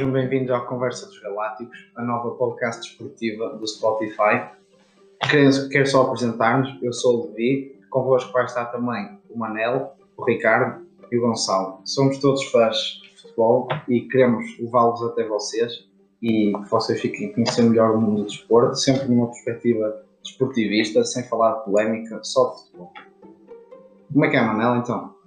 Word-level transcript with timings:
Sejam 0.00 0.14
bem-vindos 0.14 0.50
à 0.50 0.60
Conversa 0.60 1.04
dos 1.04 1.20
Galácticos, 1.20 1.90
a 1.94 2.02
nova 2.02 2.30
podcast 2.30 2.80
desportiva 2.80 3.50
do 3.50 3.66
Spotify. 3.68 4.48
Quero, 5.70 5.86
só 5.86 6.04
apresentar-nos, 6.04 6.82
eu 6.82 6.90
sou 6.90 7.20
o 7.20 7.26
Levi, 7.26 7.78
convosco 7.90 8.32
vai 8.32 8.46
estar 8.46 8.64
também 8.64 9.18
o 9.28 9.38
Manel, 9.38 9.92
o 10.16 10.24
Ricardo 10.24 10.86
e 11.12 11.18
o 11.18 11.20
Gonçalo. 11.20 11.82
Somos 11.84 12.16
todos 12.16 12.42
fãs 12.44 13.02
de 13.02 13.20
futebol 13.20 13.68
e 13.86 14.00
queremos 14.08 14.58
levá-los 14.58 15.02
até 15.02 15.22
vocês 15.28 15.86
e 16.22 16.50
que 16.50 16.70
vocês 16.70 16.98
fiquem 16.98 17.28
a 17.28 17.34
conhecer 17.34 17.60
melhor 17.60 17.94
o 17.94 18.00
mundo 18.00 18.22
do 18.22 18.26
desporto, 18.26 18.76
sempre 18.76 19.06
numa 19.06 19.26
perspectiva 19.26 20.02
desportivista, 20.22 21.04
sem 21.04 21.24
falar 21.24 21.58
de 21.58 21.64
polémica, 21.66 22.20
só 22.24 22.54
de 22.54 22.62
futebol. 22.62 22.90
Como 24.10 24.24
é 24.24 24.30
que 24.30 24.36
é, 24.38 24.40
Manel, 24.40 24.76
então? 24.76 25.19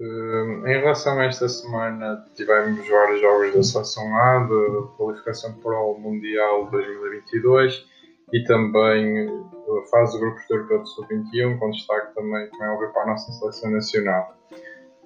Uh, 0.00 0.66
em 0.66 0.78
relação 0.80 1.18
a 1.18 1.26
esta 1.26 1.46
semana, 1.46 2.24
tivemos 2.34 2.88
vários 2.88 3.20
jogos 3.20 3.54
da 3.54 3.62
Seleção 3.62 4.16
A, 4.16 4.38
de 4.44 4.96
qualificação 4.96 5.52
para 5.54 5.78
o 5.78 5.98
Mundial 5.98 6.70
2022 6.70 7.86
e 8.32 8.42
também 8.44 9.28
a 9.28 9.90
fase 9.90 10.14
de 10.14 10.20
grupos 10.20 10.42
do 10.48 10.54
Europeu 10.54 10.78
do 10.78 10.88
Sub-21, 10.88 11.58
com 11.58 11.70
destaque 11.70 12.14
também, 12.14 12.48
como 12.48 12.64
é 12.64 12.72
óbvio, 12.72 12.92
para 12.94 13.02
a 13.02 13.06
nossa 13.08 13.30
Seleção 13.32 13.70
Nacional. 13.72 14.34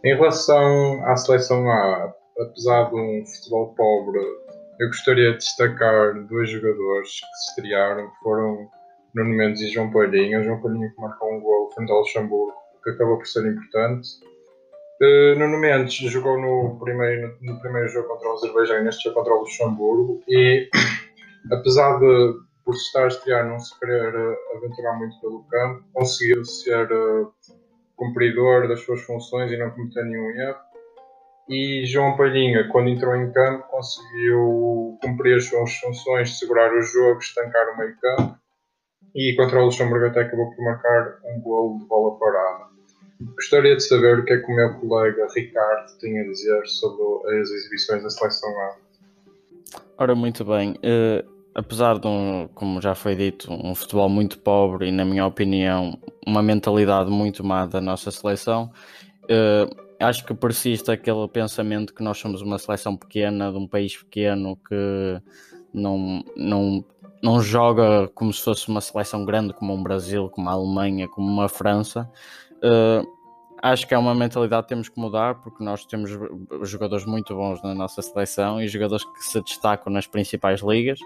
Em 0.04 0.14
relação 0.14 1.04
à 1.06 1.16
Seleção 1.16 1.68
A, 1.68 2.14
apesar 2.38 2.90
de 2.90 2.94
um 2.94 3.26
futebol 3.26 3.74
pobre, 3.74 4.20
eu 4.78 4.86
gostaria 4.86 5.32
de 5.32 5.38
destacar 5.38 6.14
dois 6.26 6.50
jogadores 6.50 7.08
que 7.08 7.36
se 7.36 7.48
estrearam, 7.50 8.10
que 8.10 8.18
foram 8.22 8.68
Nuno 9.12 9.30
Mendes 9.30 9.62
e 9.62 9.72
João 9.72 9.90
Palhinha. 9.90 10.42
João 10.42 10.60
Palhinha 10.60 10.88
que 10.90 11.00
marcou 11.00 11.32
um 11.32 11.40
gol 11.40 11.70
frente 11.72 11.90
ao 11.90 11.98
Luxemburgo, 11.98 12.54
que 12.84 12.90
acabou 12.90 13.16
por 13.16 13.26
ser 13.26 13.44
importante. 13.46 14.08
Uh, 15.04 15.38
Nuno 15.38 15.58
Mendes 15.58 15.94
jogou 15.94 16.40
no 16.40 16.78
primeiro, 16.78 17.36
no 17.42 17.60
primeiro 17.60 17.88
jogo 17.88 18.08
contra 18.08 18.28
o 18.28 18.32
Azerbaijão 18.32 18.78
e 18.78 18.84
neste 18.84 19.04
jogo 19.04 19.16
contra 19.16 19.34
o 19.34 19.40
Luxemburgo 19.40 20.22
e 20.28 20.68
apesar 21.52 21.98
de 21.98 22.34
por 22.64 22.74
se 22.74 22.86
estar 22.86 23.04
a 23.04 23.08
estrear 23.08 23.46
não 23.46 23.58
se 23.58 23.78
querer 23.78 24.14
uh, 24.14 24.36
aventurar 24.56 24.96
muito 24.96 25.20
pelo 25.20 25.44
campo, 25.44 25.84
conseguiu 25.92 26.44
ser 26.44 26.90
uh, 26.90 27.32
cumpridor 27.96 28.68
das 28.68 28.80
suas 28.80 29.02
funções 29.02 29.50
e 29.52 29.56
não 29.58 29.70
cometer 29.70 30.04
nenhum 30.04 30.30
erro 30.30 30.58
e 31.48 31.84
João 31.84 32.16
Palhinha, 32.16 32.68
quando 32.70 32.88
entrou 32.88 33.14
em 33.14 33.30
campo, 33.30 33.68
conseguiu 33.68 34.98
cumprir 35.02 35.36
as 35.36 35.44
suas 35.44 35.74
funções, 35.76 36.38
segurar 36.38 36.72
o 36.72 36.80
jogo, 36.80 37.18
estancar 37.18 37.74
o 37.74 37.78
meio 37.78 37.96
campo 38.00 38.38
e 39.14 39.34
contra 39.36 39.60
o 39.60 39.66
Luxemburgo 39.66 40.06
até 40.06 40.22
acabou 40.22 40.50
por 40.54 40.64
marcar 40.64 41.18
um 41.24 41.40
gol 41.40 41.78
de 41.78 41.84
bola 41.86 42.18
parada. 42.18 42.73
Gostaria 43.20 43.76
de 43.76 43.82
saber 43.82 44.18
o 44.18 44.24
que 44.24 44.32
é 44.32 44.38
que 44.38 44.52
o 44.52 44.54
meu 44.54 44.74
colega 44.74 45.26
Ricardo 45.34 45.98
tem 45.98 46.18
a 46.18 46.24
dizer 46.24 46.66
sobre 46.66 47.40
as 47.40 47.50
exibições 47.50 48.02
da 48.02 48.10
seleção 48.10 48.50
A. 48.50 48.76
Ora, 49.98 50.14
muito 50.14 50.44
bem. 50.44 50.72
Uh, 50.72 51.26
apesar 51.54 51.98
de, 51.98 52.06
um, 52.06 52.48
como 52.54 52.80
já 52.80 52.94
foi 52.94 53.14
dito, 53.14 53.52
um 53.52 53.74
futebol 53.74 54.08
muito 54.08 54.38
pobre 54.38 54.88
e, 54.88 54.92
na 54.92 55.04
minha 55.04 55.24
opinião, 55.26 55.98
uma 56.26 56.42
mentalidade 56.42 57.10
muito 57.10 57.44
má 57.44 57.66
da 57.66 57.80
nossa 57.80 58.10
seleção, 58.10 58.70
uh, 59.24 59.84
acho 60.00 60.24
que 60.24 60.34
persiste 60.34 60.90
aquele 60.90 61.28
pensamento 61.28 61.94
que 61.94 62.02
nós 62.02 62.18
somos 62.18 62.42
uma 62.42 62.58
seleção 62.58 62.96
pequena, 62.96 63.52
de 63.52 63.58
um 63.58 63.66
país 63.66 63.96
pequeno 63.96 64.56
que 64.68 65.22
não, 65.72 66.24
não, 66.36 66.84
não 67.22 67.40
joga 67.40 68.08
como 68.14 68.32
se 68.32 68.42
fosse 68.42 68.68
uma 68.68 68.80
seleção 68.80 69.24
grande 69.24 69.52
como 69.54 69.72
um 69.72 69.82
Brasil, 69.82 70.28
como 70.30 70.48
a 70.48 70.52
Alemanha, 70.52 71.08
como 71.08 71.26
uma 71.26 71.48
França. 71.48 72.10
Uh, 72.64 73.06
acho 73.62 73.86
que 73.86 73.94
é 73.94 73.98
uma 73.98 74.14
mentalidade 74.14 74.62
que 74.62 74.68
temos 74.68 74.88
que 74.88 74.98
mudar 74.98 75.36
porque 75.36 75.62
nós 75.62 75.84
temos 75.84 76.10
jogadores 76.62 77.04
muito 77.04 77.34
bons 77.34 77.62
na 77.62 77.74
nossa 77.74 78.00
seleção 78.00 78.60
e 78.60 78.68
jogadores 78.68 79.04
que 79.04 79.22
se 79.22 79.40
destacam 79.40 79.92
nas 79.92 80.06
principais 80.06 80.60
ligas. 80.60 80.98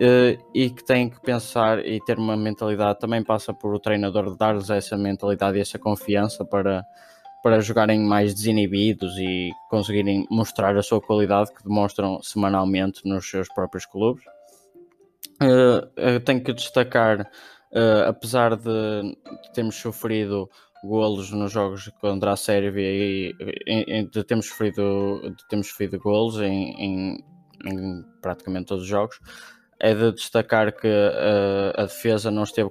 Uh, 0.00 0.40
e 0.54 0.70
que 0.70 0.84
têm 0.84 1.10
que 1.10 1.20
pensar 1.20 1.84
e 1.84 2.00
ter 2.04 2.18
uma 2.18 2.36
mentalidade 2.36 3.00
também 3.00 3.22
passa 3.24 3.52
por 3.52 3.74
o 3.74 3.80
treinador 3.80 4.36
dar-lhes 4.36 4.70
essa 4.70 4.96
mentalidade 4.96 5.58
e 5.58 5.60
essa 5.60 5.76
confiança 5.76 6.44
para 6.44 6.84
para 7.42 7.60
jogarem 7.60 8.00
mais 8.00 8.34
desinibidos 8.34 9.16
e 9.16 9.52
conseguirem 9.70 10.26
mostrar 10.30 10.76
a 10.76 10.82
sua 10.82 11.00
qualidade 11.00 11.52
que 11.52 11.62
demonstram 11.62 12.20
semanalmente 12.22 13.06
nos 13.06 13.28
seus 13.28 13.48
próprios 13.48 13.86
clubes. 13.86 14.24
Uh, 15.40 16.20
tenho 16.24 16.42
que 16.42 16.52
destacar, 16.52 17.20
uh, 17.20 18.08
apesar 18.08 18.56
de 18.56 19.16
termos 19.54 19.76
sofrido 19.76 20.50
golos 20.84 21.30
nos 21.30 21.52
jogos 21.52 21.90
contra 22.00 22.32
a 22.32 22.36
Sérvia 22.36 22.82
e, 22.82 23.34
e, 23.66 24.04
de 24.04 24.24
termos 24.24 24.46
sofrido, 24.46 25.20
sofrido 25.62 25.98
golos 25.98 26.40
em, 26.40 26.70
em, 26.78 27.24
em, 27.66 28.04
praticamente 28.20 28.66
todos 28.66 28.84
os 28.84 28.88
jogos, 28.88 29.20
é 29.80 29.94
de 29.94 30.12
destacar 30.12 30.72
que 30.72 30.88
uh, 30.88 31.80
a 31.80 31.82
defesa 31.82 32.30
não 32.30 32.42
esteve 32.42 32.70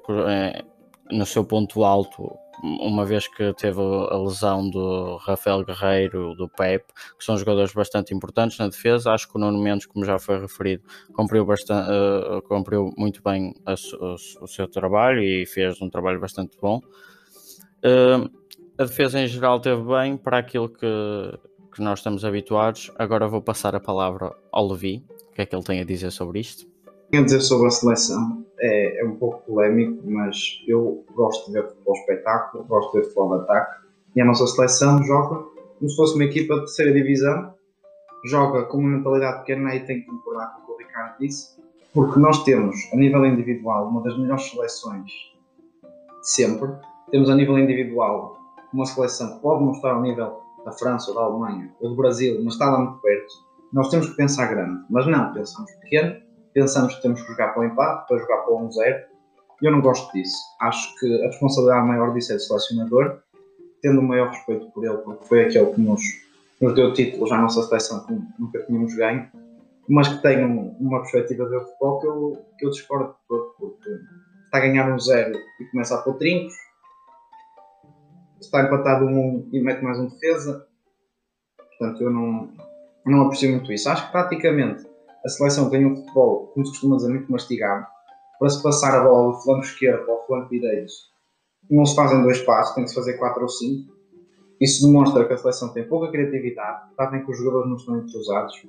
no 1.09 1.25
seu 1.25 1.45
ponto 1.45 1.83
alto 1.83 2.37
uma 2.63 3.05
vez 3.05 3.27
que 3.27 3.53
teve 3.53 3.79
a 3.79 4.17
lesão 4.17 4.69
do 4.69 5.17
Rafael 5.17 5.63
Guerreiro, 5.63 6.33
do 6.35 6.49
Pep, 6.49 6.85
que 7.17 7.23
são 7.23 7.37
jogadores 7.37 7.73
bastante 7.73 8.13
importantes 8.13 8.57
na 8.57 8.67
defesa. 8.67 9.11
Acho 9.11 9.27
que 9.27 9.37
o 9.37 9.39
Nuno 9.39 9.59
Mendes, 9.59 9.85
como 9.85 10.05
já 10.05 10.17
foi 10.17 10.39
referido, 10.39 10.83
cumpriu, 11.13 11.45
bastante, 11.45 11.89
uh, 11.89 12.41
cumpriu 12.43 12.91
muito 12.97 13.21
bem 13.21 13.53
a, 13.65 13.73
o, 13.73 14.15
o, 14.41 14.47
seu 14.47 14.67
trabalho 14.67 15.21
e 15.21 15.45
fez 15.45 15.81
um 15.81 15.89
trabalho 15.89 16.19
bastante 16.19 16.57
bom. 16.59 16.81
Uh, 17.83 18.29
a 18.77 18.83
defesa 18.83 19.19
em 19.19 19.27
geral 19.27 19.59
teve 19.59 19.81
bem 19.81 20.17
para 20.17 20.37
aquilo 20.37 20.69
que, 20.69 21.39
que 21.73 21.81
nós 21.81 21.99
estamos 21.99 22.23
habituados. 22.23 22.91
Agora 22.97 23.27
vou 23.27 23.41
passar 23.41 23.75
a 23.75 23.79
palavra 23.79 24.35
ao 24.51 24.67
Levi. 24.67 25.03
O 25.31 25.33
que 25.33 25.41
é 25.41 25.45
que 25.45 25.55
ele 25.55 25.63
tem 25.63 25.79
a 25.79 25.83
dizer 25.83 26.11
sobre 26.11 26.39
isto? 26.39 26.65
Tenho 27.09 27.23
a 27.23 27.25
dizer 27.25 27.41
sobre 27.41 27.67
a 27.67 27.71
seleção 27.71 28.45
é, 28.59 29.01
é, 29.01 29.05
um 29.05 29.15
pouco 29.15 29.45
polémico, 29.45 30.01
mas 30.05 30.61
eu 30.67 31.05
gosto 31.13 31.47
de 31.47 31.53
ver 31.53 31.67
futebol 31.67 31.93
espetáculo, 31.93 32.63
gosto 32.65 32.91
de 32.91 32.99
ver 32.99 33.03
futebol 33.05 33.37
de 33.37 33.43
ataque 33.43 33.87
e 34.15 34.21
a 34.21 34.25
nossa 34.25 34.47
seleção 34.47 35.03
joga 35.03 35.45
como 35.77 35.89
se 35.89 35.95
fosse 35.95 36.15
uma 36.15 36.23
equipa 36.23 36.55
de 36.55 36.61
terceira 36.61 36.91
divisão, 36.91 37.53
joga 38.25 38.63
com 38.63 38.77
uma 38.79 38.97
mentalidade 38.97 39.39
pequena 39.39 39.75
e 39.75 39.85
tem 39.85 40.01
que 40.01 40.07
concordar 40.07 40.55
com 40.55 40.63
o 40.63 40.65
que 40.65 40.83
o 40.83 40.87
Ricardo 40.87 41.17
disse, 41.19 41.55
porque 41.93 42.19
nós 42.19 42.43
temos, 42.43 42.75
a 42.91 42.95
nível 42.95 43.25
individual, 43.25 43.87
uma 43.87 44.01
das 44.01 44.17
melhores 44.17 44.49
seleções 44.49 45.11
de 46.21 46.29
sempre. 46.29 46.67
Temos 47.11 47.29
a 47.29 47.35
nível 47.35 47.57
individual 47.57 48.37
uma 48.73 48.85
seleção 48.85 49.35
que 49.35 49.41
pode 49.41 49.63
mostrar 49.63 49.93
ao 49.93 50.01
nível 50.01 50.41
da 50.65 50.71
França 50.73 51.11
ou 51.11 51.15
da 51.15 51.23
Alemanha 51.23 51.73
ou 51.79 51.89
do 51.89 51.95
Brasil, 51.95 52.39
mas 52.43 52.53
está 52.53 52.69
lá 52.69 52.79
muito 52.79 53.01
perto. 53.01 53.33
Nós 53.71 53.89
temos 53.89 54.09
que 54.09 54.15
pensar 54.15 54.47
grande, 54.47 54.83
mas 54.89 55.07
não, 55.07 55.33
pensamos 55.33 55.71
pequeno 55.81 56.27
pensamos 56.57 56.95
que 56.95 57.01
temos 57.03 57.21
que 57.21 57.27
jogar 57.27 57.53
para 57.53 57.61
o 57.61 57.65
empate, 57.65 58.07
para 58.07 58.17
jogar 58.17 58.37
para 58.37 58.51
o 58.51 58.67
1-0. 58.67 59.03
Eu 59.61 59.71
não 59.71 59.79
gosto 59.79 60.11
disso. 60.11 60.35
Acho 60.59 60.95
que 60.99 61.23
a 61.23 61.27
responsabilidade 61.27 61.87
maior 61.87 62.11
disso 62.15 62.31
é 62.33 62.35
do 62.35 62.41
selecionador, 62.41 63.19
tendo 63.79 63.99
o 63.99 64.03
maior 64.03 64.29
respeito 64.29 64.67
por 64.71 64.83
ele, 64.83 64.97
porque 64.97 65.23
foi 65.25 65.45
aquele 65.45 65.67
que 65.67 65.81
nos, 65.81 66.01
nos 66.59 66.73
deu 66.73 66.93
títulos 66.93 67.31
à 67.31 67.37
nossa 67.37 67.61
seleção 67.61 68.03
que 68.07 68.19
nunca 68.39 68.59
tínhamos 68.65 68.95
ganho, 68.95 69.29
mas 69.87 70.07
que 70.07 70.21
tem 70.23 70.43
uma 70.43 71.01
perspectiva 71.01 71.45
de 71.45 71.59
futebol 71.59 71.99
que 71.99 72.07
eu, 72.07 72.45
que 72.57 72.65
eu 72.65 72.69
discordo 72.71 73.09
de 73.09 73.27
todo, 73.27 73.53
porque 73.59 73.89
está 74.45 74.57
a 74.57 74.61
ganhar 74.61 74.91
um 74.91 74.99
0 74.99 75.37
e 75.59 75.65
começa 75.65 75.93
a 75.93 76.01
pôr 76.01 76.15
trincos, 76.15 76.55
está 78.39 78.63
empatado 78.63 79.05
um 79.05 79.47
1 79.47 79.49
e 79.53 79.61
mete 79.61 79.81
mais 79.83 79.99
um 79.99 80.07
defesa. 80.07 80.67
Portanto, 81.57 82.03
eu 82.03 82.09
não, 82.09 82.49
não 83.05 83.23
aprecio 83.23 83.51
muito 83.51 83.71
isso. 83.71 83.89
Acho 83.89 84.05
que 84.05 84.11
praticamente 84.11 84.85
a 85.25 85.29
seleção 85.29 85.69
tem 85.69 85.85
um 85.85 85.95
futebol, 85.95 86.47
como 86.53 86.65
se 86.65 86.71
costuma 86.71 86.95
dizer, 86.97 87.09
muito 87.09 87.31
mastigado. 87.31 87.85
Para 88.39 88.49
se 88.49 88.61
passar 88.61 88.95
a 88.95 89.03
bola 89.03 89.33
do 89.33 89.41
flanco 89.41 89.65
esquerdo 89.65 90.05
para 90.05 90.13
o 90.13 90.25
flanco 90.25 90.49
direito, 90.49 90.91
não 91.69 91.85
se 91.85 91.95
fazem 91.95 92.21
dois 92.21 92.41
passos, 92.43 92.75
tem 92.75 92.83
que 92.83 92.89
se 92.89 92.95
fazer 92.95 93.13
quatro 93.13 93.41
ou 93.41 93.49
cinco. 93.49 93.95
Isso 94.61 94.85
demonstra 94.85 95.25
que 95.25 95.33
a 95.33 95.37
seleção 95.37 95.69
tem 95.73 95.87
pouca 95.87 96.11
criatividade, 96.11 96.89
está 96.91 97.07
bem 97.07 97.23
que 97.23 97.31
os 97.31 97.37
jogadores 97.37 97.69
não 97.69 97.75
estão 97.75 97.97
entrosados, 97.97 98.67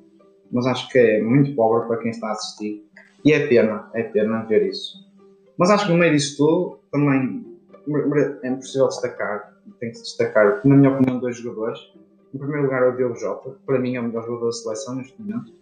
mas 0.50 0.66
acho 0.66 0.88
que 0.90 0.98
é 0.98 1.22
muito 1.22 1.54
pobre 1.54 1.86
para 1.86 1.98
quem 1.98 2.10
está 2.10 2.28
a 2.28 2.32
assistir. 2.32 2.84
E 3.24 3.32
é 3.32 3.46
pena, 3.46 3.90
é 3.94 4.02
pena 4.02 4.44
ver 4.44 4.66
isso. 4.66 4.98
Mas 5.56 5.70
acho 5.70 5.86
que 5.86 5.92
no 5.92 5.98
meio 5.98 6.12
disso 6.12 6.36
tudo, 6.36 6.78
também 6.90 7.44
é 8.42 8.50
possível 8.54 8.88
destacar, 8.88 9.57
tem 9.74 9.90
que 9.92 9.98
destacar, 10.00 10.60
na 10.64 10.76
minha 10.76 10.90
opinião, 10.90 11.18
dois 11.18 11.36
jogadores. 11.36 11.78
Em 12.34 12.38
primeiro 12.38 12.64
lugar, 12.64 12.82
é 12.82 12.88
o 12.88 12.96
Diogo 12.96 13.16
Jota, 13.16 13.50
que 13.50 13.66
para 13.66 13.78
mim 13.78 13.96
é 13.96 14.00
o 14.00 14.04
melhor 14.04 14.24
jogador 14.24 14.46
da 14.46 14.52
seleção 14.52 14.96
neste 14.96 15.20
momento 15.20 15.52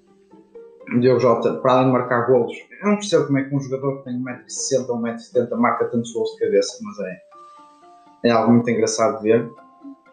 Diogo 1.00 1.20
Jota, 1.20 1.54
para 1.54 1.72
além 1.72 1.86
de 1.86 1.92
marcar 1.92 2.26
golos, 2.26 2.56
eu 2.80 2.88
não 2.88 2.96
percebo 2.96 3.26
como 3.26 3.38
é 3.38 3.44
que 3.44 3.54
um 3.54 3.60
jogador 3.60 3.98
que 3.98 4.04
tem 4.04 4.22
1,60m 4.22 4.88
ou 4.88 4.98
1,70m 4.98 5.56
marca 5.56 5.86
tantos 5.86 6.12
gols 6.12 6.30
de 6.32 6.38
cabeça, 6.38 6.78
mas 6.82 6.98
é, 7.00 8.28
é 8.28 8.30
algo 8.30 8.52
muito 8.52 8.70
engraçado 8.70 9.18
de 9.18 9.24
ver. 9.24 9.50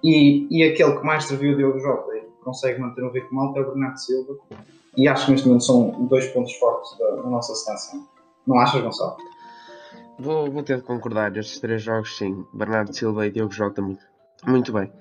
E, 0.03 0.47
e 0.49 0.63
aquele 0.63 0.97
que 0.97 1.05
mais 1.05 1.25
serviu 1.25 1.53
o 1.53 1.57
Diogo 1.57 1.79
Jota 1.79 2.17
e 2.17 2.21
consegue 2.43 2.81
manter 2.81 3.03
um 3.03 3.11
ritmo 3.11 3.39
alto 3.39 3.59
é 3.59 3.61
o 3.61 3.65
Bernardo 3.67 3.99
Silva. 3.99 4.35
E 4.97 5.07
acho 5.07 5.25
que 5.25 5.31
neste 5.31 5.47
momento 5.47 5.63
são 5.63 6.07
dois 6.07 6.27
pontos 6.27 6.53
fortes 6.55 6.97
da, 6.97 7.11
da 7.11 7.23
nossa 7.23 7.53
seleção. 7.53 8.07
Não 8.45 8.59
achas, 8.59 8.81
Gonçalo? 8.81 9.17
Vou, 10.19 10.49
vou 10.51 10.61
ter 10.61 10.77
de 10.77 10.83
concordar, 10.83 11.35
estes 11.37 11.59
três 11.59 11.81
jogos 11.81 12.17
sim, 12.17 12.45
Bernardo 12.53 12.93
Silva 12.93 13.25
e 13.25 13.31
Diogo 13.31 13.51
Jota 13.51 13.81
muito, 13.81 14.05
muito 14.45 14.71
bem. 14.71 14.91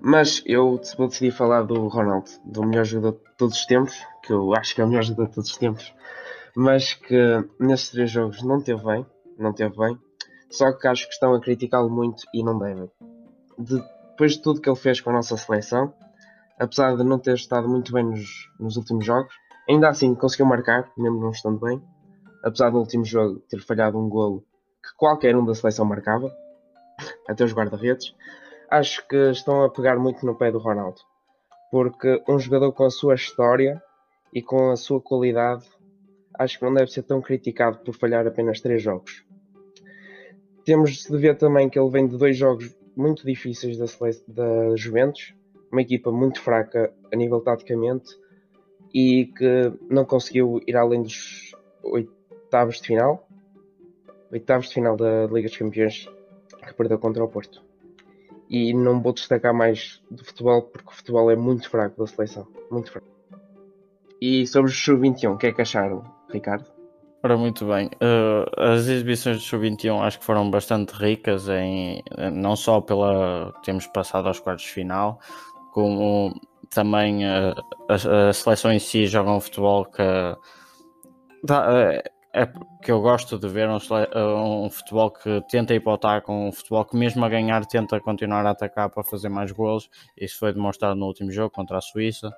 Mas 0.00 0.42
eu 0.46 0.80
vou 0.96 1.08
decidir 1.08 1.32
falar 1.32 1.62
do 1.62 1.88
Ronaldo, 1.88 2.30
do 2.44 2.64
melhor 2.64 2.84
jogador 2.84 3.18
de 3.18 3.36
todos 3.36 3.58
os 3.58 3.66
tempos, 3.66 3.94
que 4.22 4.32
eu 4.32 4.54
acho 4.54 4.74
que 4.74 4.80
é 4.80 4.84
o 4.84 4.88
melhor 4.88 5.02
jogador 5.02 5.28
de 5.28 5.34
todos 5.34 5.50
os 5.50 5.56
tempos, 5.56 5.92
mas 6.56 6.94
que 6.94 7.44
nestes 7.58 7.90
três 7.90 8.10
jogos 8.10 8.42
não 8.42 8.60
teve 8.60 8.82
bem, 8.84 9.04
não 9.36 9.52
teve 9.52 9.76
bem, 9.76 9.98
só 10.48 10.72
que 10.72 10.86
acho 10.86 11.06
que 11.08 11.14
estão 11.14 11.34
a 11.34 11.40
criticá-lo 11.40 11.90
muito 11.90 12.22
e 12.32 12.42
não 12.42 12.56
devem. 12.56 12.88
De, 13.58 13.82
depois 14.10 14.32
de 14.32 14.42
tudo 14.42 14.60
que 14.60 14.68
ele 14.68 14.76
fez 14.76 15.00
com 15.00 15.10
a 15.10 15.14
nossa 15.14 15.36
seleção, 15.36 15.92
apesar 16.58 16.96
de 16.96 17.02
não 17.02 17.18
ter 17.18 17.34
estado 17.34 17.68
muito 17.68 17.92
bem 17.92 18.04
nos, 18.04 18.48
nos 18.58 18.76
últimos 18.76 19.04
jogos, 19.04 19.34
ainda 19.68 19.88
assim 19.88 20.14
conseguiu 20.14 20.46
marcar, 20.46 20.90
mesmo 20.96 21.20
não 21.20 21.30
estando 21.30 21.58
bem, 21.58 21.82
apesar 22.44 22.70
do 22.70 22.78
último 22.78 23.04
jogo 23.04 23.40
ter 23.48 23.60
falhado 23.60 23.98
um 23.98 24.08
golo 24.08 24.44
qualquer 24.96 25.36
um 25.36 25.44
da 25.44 25.54
seleção 25.54 25.84
marcava, 25.84 26.30
até 27.28 27.44
os 27.44 27.52
guarda-redes, 27.52 28.14
acho 28.70 29.06
que 29.08 29.16
estão 29.30 29.64
a 29.64 29.70
pegar 29.70 29.98
muito 29.98 30.24
no 30.24 30.36
pé 30.36 30.50
do 30.50 30.58
Ronaldo. 30.58 31.00
Porque 31.70 32.22
um 32.28 32.38
jogador 32.38 32.72
com 32.72 32.84
a 32.84 32.90
sua 32.90 33.14
história 33.14 33.82
e 34.32 34.42
com 34.42 34.70
a 34.70 34.76
sua 34.76 35.00
qualidade, 35.00 35.64
acho 36.38 36.58
que 36.58 36.64
não 36.64 36.74
deve 36.74 36.90
ser 36.90 37.02
tão 37.02 37.20
criticado 37.20 37.78
por 37.78 37.94
falhar 37.94 38.26
apenas 38.26 38.60
3 38.60 38.82
jogos. 38.82 39.24
Temos 40.64 41.04
de 41.04 41.16
ver 41.16 41.36
também 41.36 41.68
que 41.68 41.78
ele 41.78 41.90
vem 41.90 42.06
de 42.06 42.16
dois 42.16 42.36
jogos 42.36 42.74
muito 42.96 43.24
difíceis 43.24 43.78
da, 43.78 43.86
da 44.28 44.76
Juventus, 44.76 45.34
uma 45.72 45.82
equipa 45.82 46.10
muito 46.10 46.40
fraca 46.40 46.92
a 47.12 47.16
nível 47.16 47.40
taticamente 47.40 48.10
e 48.92 49.26
que 49.26 49.72
não 49.88 50.04
conseguiu 50.04 50.60
ir 50.66 50.76
além 50.76 51.02
dos 51.02 51.54
oitavos 51.82 52.80
de 52.80 52.88
final, 52.88 53.26
oitavos 54.32 54.68
de 54.68 54.74
final 54.74 54.96
da 54.96 55.26
Liga 55.26 55.48
dos 55.48 55.56
Campeões 55.56 56.08
que 56.66 56.74
perdeu 56.74 56.98
contra 56.98 57.24
o 57.24 57.28
Porto. 57.28 57.62
E 58.48 58.72
não 58.74 59.00
vou 59.00 59.12
destacar 59.12 59.54
mais 59.54 60.02
do 60.10 60.24
futebol 60.24 60.62
porque 60.62 60.88
o 60.88 60.92
futebol 60.92 61.30
é 61.30 61.36
muito 61.36 61.68
fraco 61.70 61.98
da 61.98 62.06
seleção. 62.06 62.46
Muito 62.70 62.90
fraco. 62.90 63.06
E 64.20 64.46
sobre 64.46 64.70
o 64.70 64.74
Sub-21, 64.74 65.34
o 65.34 65.36
que 65.38 65.46
é 65.46 65.52
que 65.52 65.62
acharam, 65.62 66.04
Ricardo? 66.30 66.66
Ora, 67.22 67.36
muito 67.36 67.66
bem. 67.66 67.86
Uh, 67.86 68.44
as 68.56 68.86
exibições 68.88 69.38
do 69.38 69.42
Sub-21 69.42 70.00
acho 70.00 70.18
que 70.18 70.24
foram 70.24 70.50
bastante 70.50 70.92
ricas, 70.92 71.48
em, 71.48 72.02
não 72.32 72.56
só 72.56 72.80
pela 72.80 73.52
temos 73.62 73.86
passado 73.86 74.26
aos 74.26 74.40
quartos 74.40 74.64
de 74.64 74.72
final, 74.72 75.20
como 75.72 76.34
também 76.70 77.24
uh, 77.24 77.54
a, 77.88 78.28
a, 78.28 78.32
seleção 78.32 78.72
em 78.72 78.78
si 78.78 79.06
joga 79.06 79.30
um 79.30 79.40
futebol 79.40 79.84
que 79.84 80.02
dá, 81.44 81.68
uh, 81.70 82.19
é 82.32 82.46
que 82.82 82.92
eu 82.92 83.00
gosto 83.00 83.38
de 83.38 83.48
ver 83.48 83.68
um, 83.68 83.78
um, 84.64 84.70
futebol 84.70 85.10
que 85.10 85.42
tenta 85.48 85.74
ir 85.74 85.80
para 85.80 85.90
o 85.90 85.94
ataque, 85.94 86.30
um 86.30 86.52
futebol 86.52 86.84
que 86.84 86.96
mesmo 86.96 87.24
a 87.24 87.28
ganhar 87.28 87.66
tenta 87.66 88.00
continuar 88.00 88.46
a 88.46 88.50
atacar 88.50 88.88
para 88.88 89.02
fazer 89.02 89.28
mais 89.28 89.50
gols. 89.50 89.90
Isso 90.16 90.38
foi 90.38 90.52
demonstrado 90.52 90.94
no 90.94 91.06
último 91.06 91.30
jogo 91.30 91.50
contra 91.50 91.78
a 91.78 91.80
Suíça. 91.80 92.28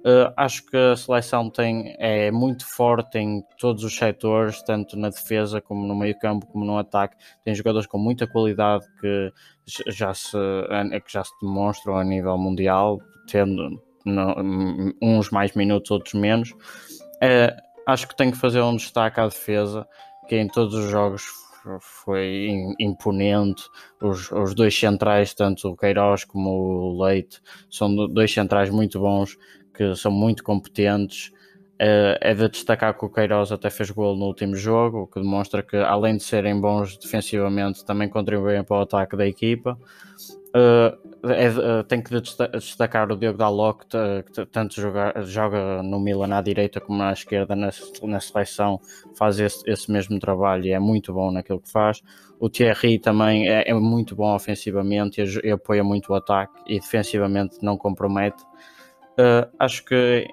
Uh, 0.00 0.32
acho 0.34 0.64
que 0.64 0.76
a 0.76 0.96
seleção 0.96 1.50
tem, 1.50 1.94
é 1.98 2.30
muito 2.30 2.64
forte 2.66 3.18
em 3.18 3.42
todos 3.58 3.84
os 3.84 3.94
setores, 3.94 4.62
tanto 4.62 4.96
na 4.96 5.10
defesa 5.10 5.60
como 5.60 5.86
no 5.86 5.94
meio 5.94 6.18
campo, 6.18 6.46
como 6.46 6.64
no 6.64 6.78
ataque. 6.78 7.16
Tem 7.44 7.54
jogadores 7.54 7.86
com 7.86 7.98
muita 7.98 8.26
qualidade 8.26 8.86
que 9.00 9.32
já 9.88 10.14
se, 10.14 10.38
que 11.04 11.12
já 11.12 11.22
se 11.22 11.32
demonstram 11.42 11.96
a 11.96 12.04
nível 12.04 12.38
mundial, 12.38 12.98
tendo 13.26 13.82
no, 14.06 14.94
uns 15.02 15.28
mais 15.30 15.54
minutos, 15.54 15.90
outros 15.90 16.14
menos. 16.14 16.52
Uh, 16.52 17.69
acho 17.90 18.08
que 18.08 18.16
tem 18.16 18.30
que 18.30 18.36
fazer 18.36 18.60
um 18.62 18.76
destaque 18.76 19.20
à 19.20 19.26
defesa, 19.26 19.86
que 20.28 20.36
em 20.36 20.48
todos 20.48 20.74
os 20.74 20.90
jogos 20.90 21.22
foi 21.80 22.48
imponente. 22.78 23.62
Os, 24.00 24.30
os 24.30 24.54
dois 24.54 24.78
centrais, 24.78 25.34
tanto 25.34 25.68
o 25.68 25.76
Queiroz 25.76 26.24
como 26.24 26.50
o 26.50 27.02
Leite, 27.02 27.40
são 27.70 27.94
dois 28.08 28.32
centrais 28.32 28.70
muito 28.70 28.98
bons, 28.98 29.36
que 29.74 29.94
são 29.94 30.10
muito 30.10 30.42
competentes. 30.42 31.32
É, 31.82 32.18
é 32.20 32.34
de 32.34 32.46
destacar 32.48 32.96
que 32.98 33.04
o 33.06 33.08
Queiroz 33.08 33.50
até 33.50 33.70
fez 33.70 33.90
gol 33.90 34.14
no 34.14 34.26
último 34.26 34.54
jogo, 34.54 35.02
o 35.02 35.06
que 35.06 35.18
demonstra 35.18 35.62
que, 35.62 35.76
além 35.76 36.18
de 36.18 36.22
serem 36.22 36.60
bons 36.60 36.98
defensivamente, 36.98 37.84
também 37.86 38.06
contribuem 38.06 38.62
para 38.62 38.76
o 38.76 38.80
ataque 38.82 39.16
da 39.16 39.26
equipa. 39.26 39.78
Uh, 40.50 41.30
é, 41.30 41.48
uh, 41.48 41.84
tem 41.84 42.02
que 42.02 42.10
destacar 42.52 43.10
o 43.12 43.16
Diogo 43.16 43.38
Dalot, 43.38 43.86
que, 44.32 44.46
tanto 44.46 44.80
joga, 44.80 45.12
joga 45.22 45.82
no 45.82 46.00
Milan 46.00 46.34
à 46.34 46.40
direita 46.40 46.80
como 46.80 47.02
à 47.02 47.12
esquerda 47.12 47.54
na, 47.54 47.70
na 48.02 48.20
seleção, 48.20 48.80
faz 49.16 49.38
esse, 49.38 49.62
esse, 49.70 49.92
mesmo 49.92 50.18
trabalho 50.18 50.64
e 50.64 50.72
é 50.72 50.78
muito 50.80 51.12
bom 51.12 51.30
naquilo 51.30 51.60
que 51.60 51.70
faz. 51.70 52.02
O 52.40 52.48
Thierry 52.48 52.98
também 52.98 53.48
é, 53.48 53.68
é 53.68 53.74
muito 53.74 54.16
bom 54.16 54.34
ofensivamente 54.34 55.20
e, 55.20 55.48
e, 55.48 55.50
apoia 55.52 55.84
muito 55.84 56.12
o 56.12 56.14
ataque 56.16 56.54
e 56.66 56.80
defensivamente 56.80 57.58
não 57.62 57.76
compromete. 57.76 58.42
Uh, 59.12 59.46
acho 59.58 59.84
que 59.84 60.26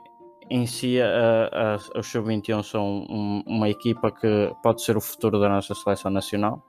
em 0.50 0.66
si 0.66 1.00
a, 1.02 1.76
a, 1.76 2.00
os 2.00 2.08
Sub-21 2.08 2.64
são 2.64 3.06
um, 3.10 3.44
uma 3.46 3.70
equipa 3.70 4.12
que 4.12 4.52
pode 4.64 4.82
ser 4.82 4.96
o 4.96 5.02
futuro 5.02 5.40
da 5.40 5.50
nossa 5.50 5.76
seleção 5.76 6.10
nacional 6.10 6.66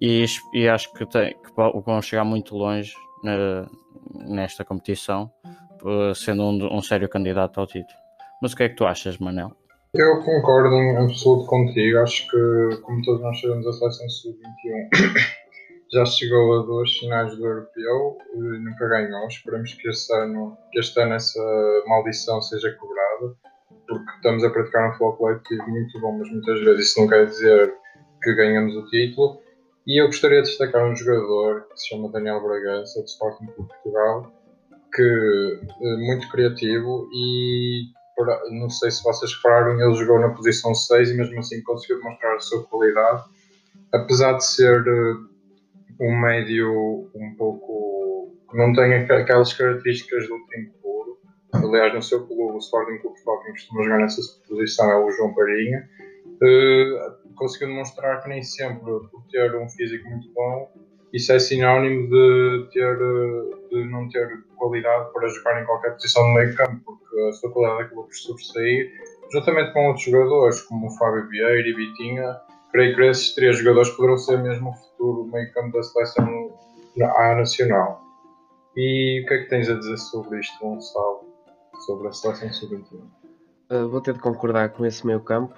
e, 0.00 0.24
e 0.52 0.68
acho 0.68 0.92
que, 0.92 1.06
tem, 1.06 1.34
que 1.34 1.50
vão 1.54 2.02
chegar 2.02 2.24
muito 2.24 2.56
longe 2.56 2.94
na, 3.22 3.66
nesta 4.14 4.64
competição, 4.64 5.30
sendo 6.14 6.42
um, 6.42 6.76
um 6.76 6.82
sério 6.82 7.08
candidato 7.08 7.60
ao 7.60 7.66
título. 7.66 7.98
Mas 8.40 8.52
o 8.52 8.56
que 8.56 8.64
é 8.64 8.68
que 8.68 8.76
tu 8.76 8.84
achas, 8.84 9.18
Manel? 9.18 9.52
Eu 9.94 10.20
concordo 10.22 10.74
em 10.74 10.96
absoluto 10.96 11.46
contigo. 11.46 11.98
Acho 11.98 12.28
que, 12.28 12.82
como 12.82 13.02
todos 13.02 13.22
nós 13.22 13.40
sabemos, 13.40 13.66
a 13.66 13.72
seleção 13.72 14.08
sub-21 14.10 15.20
já 15.92 16.04
chegou 16.04 16.58
a 16.60 16.66
duas 16.66 16.92
finais 16.92 17.34
do 17.36 17.46
europeu 17.46 18.18
e 18.34 18.38
nunca 18.38 18.88
ganhou. 18.88 19.26
Esperamos 19.26 19.72
que 19.72 19.88
este 19.88 20.12
ano, 20.12 20.56
que 20.70 20.80
este 20.80 21.00
ano 21.00 21.14
essa 21.14 21.40
maldição 21.86 22.42
seja 22.42 22.72
cobrada, 22.72 23.34
porque 23.88 24.10
estamos 24.16 24.44
a 24.44 24.50
praticar 24.50 24.88
um 24.88 24.92
futebol 24.92 25.16
coletivo 25.16 25.66
muito 25.68 26.00
bom, 26.00 26.18
mas 26.18 26.30
muitas 26.30 26.60
vezes 26.60 26.88
isso 26.88 27.00
não 27.00 27.08
quer 27.08 27.26
dizer 27.26 27.74
que 28.22 28.34
ganhamos 28.34 28.76
o 28.76 28.84
título. 28.86 29.40
E 29.86 30.02
eu 30.02 30.06
gostaria 30.06 30.42
de 30.42 30.48
destacar 30.48 30.84
um 30.84 30.96
jogador 30.96 31.68
que 31.68 31.78
se 31.78 31.88
chama 31.90 32.10
Daniel 32.10 32.42
Bragança, 32.42 33.00
do 33.00 33.06
Sporting 33.06 33.46
Clube 33.46 33.68
Portugal, 33.68 34.32
que 34.92 35.60
é 35.80 35.96
muito 35.98 36.28
criativo 36.30 37.08
e 37.12 37.84
não 38.50 38.68
sei 38.70 38.90
se 38.90 39.02
vocês 39.04 39.32
repararam, 39.34 39.80
ele 39.80 39.94
jogou 39.94 40.18
na 40.18 40.30
posição 40.30 40.74
6 40.74 41.10
e 41.10 41.16
mesmo 41.16 41.38
assim 41.38 41.62
conseguiu 41.62 41.98
demonstrar 41.98 42.34
a 42.34 42.40
sua 42.40 42.64
qualidade, 42.64 43.24
apesar 43.92 44.32
de 44.32 44.44
ser 44.44 44.84
eh, 44.86 45.14
um 46.00 46.18
médio 46.18 47.10
um 47.14 47.34
pouco 47.36 48.34
que 48.50 48.56
não 48.56 48.72
tem 48.72 48.94
aquelas 48.94 49.52
características 49.52 50.26
do 50.28 50.38
time 50.46 50.70
puro. 50.82 51.18
Aliás, 51.52 51.94
no 51.94 52.02
seu 52.02 52.26
clube, 52.26 52.56
o 52.56 52.58
Sporting 52.58 52.98
Clube 52.98 53.16
quem 53.44 53.52
costuma 53.52 53.82
jogar 53.84 53.98
nessa 53.98 54.20
posição 54.48 54.90
é 54.90 55.04
o 55.04 55.10
João 55.10 55.34
Parinha. 55.34 55.88
Uh, 56.42 57.34
conseguiu 57.34 57.68
demonstrar 57.68 58.22
que 58.22 58.28
nem 58.28 58.42
sempre, 58.42 58.84
por 58.84 59.24
ter 59.30 59.54
um 59.56 59.68
físico 59.68 60.08
muito 60.08 60.32
bom, 60.32 60.70
isso 61.12 61.32
é 61.32 61.38
sinónimo 61.38 62.08
de, 62.08 62.68
ter, 62.72 62.98
de 63.70 63.84
não 63.90 64.08
ter 64.08 64.44
qualidade 64.56 65.12
para 65.12 65.28
jogar 65.28 65.62
em 65.62 65.64
qualquer 65.64 65.92
posição 65.92 66.26
no 66.26 66.34
meio 66.34 66.54
campo, 66.56 66.80
porque 66.84 67.20
a 67.28 67.32
sua 67.32 67.52
qualidade 67.52 67.82
acabou 67.84 68.04
por 68.04 68.14
sobressair, 68.14 68.92
juntamente 69.32 69.72
com 69.72 69.86
outros 69.86 70.04
jogadores, 70.04 70.60
como 70.62 70.88
o 70.88 70.90
Fábio 70.98 71.28
Vieira 71.28 71.68
e 71.68 71.72
Vitinha. 71.72 72.36
Creio 72.72 72.94
que 72.94 73.02
esses 73.02 73.34
três 73.34 73.56
jogadores 73.58 73.90
poderão 73.90 74.18
ser 74.18 74.38
mesmo 74.42 74.70
o 74.70 74.74
futuro 74.74 75.24
meio 75.32 75.50
campo 75.52 75.76
da 75.76 75.82
seleção 75.82 76.58
A 77.00 77.34
nacional. 77.34 78.02
E 78.76 79.22
o 79.22 79.28
que 79.28 79.34
é 79.34 79.38
que 79.38 79.48
tens 79.48 79.70
a 79.70 79.74
dizer 79.74 79.96
sobre 79.96 80.40
isto, 80.40 80.58
Gonçalo? 80.60 81.24
Sobre 81.86 82.08
a 82.08 82.12
seleção 82.12 82.52
sub-21? 82.52 83.00
Uh, 83.70 83.88
vou 83.88 84.00
ter 84.00 84.12
de 84.12 84.20
concordar 84.20 84.68
com 84.70 84.84
esse 84.84 85.06
meio 85.06 85.20
campo 85.20 85.54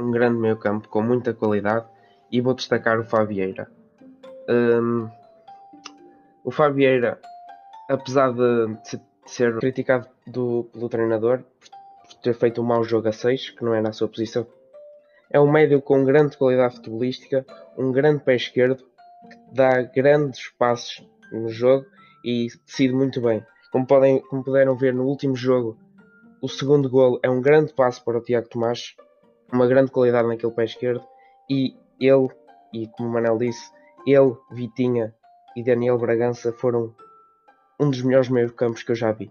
um 0.00 0.10
grande 0.10 0.38
meio 0.38 0.56
campo 0.56 0.88
com 0.88 1.02
muita 1.02 1.34
qualidade 1.34 1.86
e 2.30 2.40
vou 2.40 2.54
destacar 2.54 2.98
o 2.98 3.04
Fabieira. 3.04 3.70
Um, 4.48 5.08
o 6.44 6.50
Fabieira, 6.50 7.20
apesar 7.88 8.32
de 8.32 8.76
ser 9.26 9.56
criticado 9.58 10.08
do, 10.26 10.68
pelo 10.72 10.88
treinador 10.88 11.42
por 12.02 12.14
ter 12.22 12.34
feito 12.34 12.60
um 12.60 12.64
mau 12.64 12.82
jogo 12.82 13.08
a 13.08 13.12
6, 13.12 13.50
que 13.50 13.64
não 13.64 13.74
é 13.74 13.80
na 13.80 13.92
sua 13.92 14.08
posição, 14.08 14.46
é 15.30 15.38
um 15.38 15.50
médio 15.50 15.80
com 15.80 16.04
grande 16.04 16.36
qualidade 16.36 16.76
futebolística, 16.76 17.46
um 17.78 17.92
grande 17.92 18.24
pé 18.24 18.34
esquerdo, 18.34 18.84
que 19.30 19.54
dá 19.54 19.82
grandes 19.82 20.50
passos 20.58 21.06
no 21.30 21.48
jogo 21.48 21.86
e 22.24 22.48
decide 22.66 22.92
muito 22.92 23.20
bem. 23.20 23.44
Como, 23.70 23.86
podem, 23.86 24.20
como 24.22 24.42
puderam 24.42 24.76
ver 24.76 24.92
no 24.92 25.04
último 25.04 25.36
jogo, 25.36 25.78
o 26.42 26.48
segundo 26.48 26.90
golo 26.90 27.20
é 27.22 27.30
um 27.30 27.40
grande 27.40 27.72
passo 27.72 28.04
para 28.04 28.18
o 28.18 28.22
Tiago 28.22 28.48
Tomás, 28.48 28.96
uma 29.52 29.66
grande 29.66 29.90
qualidade 29.90 30.28
naquele 30.28 30.52
pé 30.52 30.64
esquerdo 30.64 31.02
e 31.48 31.74
ele, 32.00 32.28
e 32.72 32.86
como 32.88 33.08
o 33.08 33.12
Manel 33.12 33.38
disse, 33.38 33.70
ele, 34.06 34.36
Vitinha 34.50 35.14
e 35.56 35.62
Daniel 35.62 35.98
Bragança 35.98 36.52
foram 36.52 36.94
um 37.78 37.90
dos 37.90 38.02
melhores 38.02 38.28
meio 38.28 38.52
campos 38.52 38.82
que 38.82 38.92
eu 38.92 38.96
já 38.96 39.10
vi. 39.12 39.30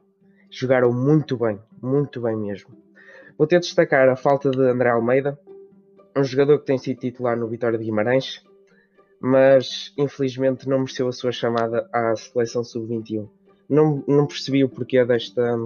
Jogaram 0.50 0.92
muito 0.92 1.38
bem, 1.38 1.60
muito 1.82 2.22
bem 2.22 2.36
mesmo. 2.36 2.76
Vou 3.38 3.48
ter 3.48 3.60
de 3.60 3.68
destacar 3.68 4.10
a 4.10 4.16
falta 4.16 4.50
de 4.52 4.62
André 4.62 4.90
Almeida, 4.90 5.40
um 6.16 6.24
jogador 6.24 6.60
que 6.60 6.66
tem 6.66 6.78
sido 6.78 7.00
titular 7.00 7.38
no 7.38 7.48
Vitória 7.48 7.78
de 7.78 7.86
Guimarães, 7.86 8.44
mas 9.22 9.94
infelizmente 9.98 10.68
não 10.68 10.80
mereceu 10.80 11.08
a 11.08 11.12
sua 11.12 11.32
chamada 11.32 11.88
à 11.94 12.16
seleção 12.16 12.64
sub-21. 12.64 13.30
não, 13.70 14.04
não 14.08 14.26
percebi 14.26 14.64
o 14.64 14.70
porquê 14.70 15.06
desta, 15.06 15.58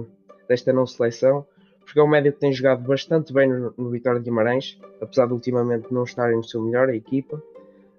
desta 0.48 0.72
não 0.72 0.86
seleção, 0.86 1.46
porque 1.84 1.98
é 1.98 2.02
um 2.02 2.08
médio 2.08 2.32
que 2.32 2.40
tem 2.40 2.52
jogado 2.52 2.82
bastante 2.86 3.32
bem 3.32 3.48
no, 3.48 3.74
no 3.76 3.90
Vitória 3.90 4.18
de 4.18 4.24
Guimarães, 4.24 4.78
apesar 5.00 5.26
de 5.26 5.32
ultimamente 5.32 5.92
não 5.92 6.04
estarem 6.04 6.36
no 6.36 6.44
seu 6.44 6.62
melhor, 6.62 6.88
a 6.88 6.96
equipa. 6.96 7.42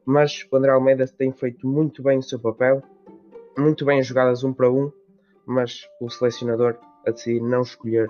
Mas 0.06 0.46
o 0.51 0.56
André 0.56 0.72
Almeida 0.72 1.08
tem 1.08 1.32
feito 1.32 1.68
muito 1.68 2.04
bem 2.04 2.20
o 2.20 2.24
seu 2.24 2.39
papel, 2.39 2.84
muito 3.58 3.86
bem 3.86 4.00
as 4.00 4.08
jogadas 4.08 4.44
um 4.44 4.54
para 4.54 4.70
um, 4.70 4.92
mas 5.46 5.88
o 6.00 6.10
selecionador 6.10 6.77
a 7.06 7.12
decidir 7.12 7.42
não 7.42 7.62
escolher 7.62 8.10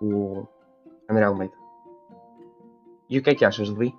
o 0.00 0.46
André 1.08 1.24
Almeida. 1.24 1.54
E 3.08 3.18
o 3.18 3.22
que 3.22 3.30
é 3.30 3.34
que 3.34 3.44
achas, 3.44 3.68
Levi? 3.68 3.94